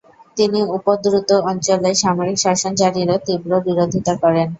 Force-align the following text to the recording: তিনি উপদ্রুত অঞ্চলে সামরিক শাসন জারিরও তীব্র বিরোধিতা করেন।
তিনি 0.37 0.59
উপদ্রুত 0.77 1.29
অঞ্চলে 1.49 1.91
সামরিক 2.01 2.37
শাসন 2.39 2.71
জারিরও 2.75 3.17
তীব্র 3.25 3.51
বিরোধিতা 3.65 4.13
করেন। 4.23 4.47